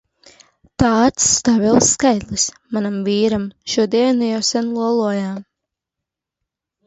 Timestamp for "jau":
4.31-4.39